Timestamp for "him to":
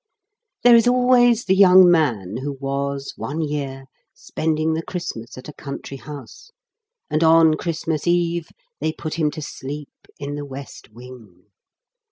9.13-9.43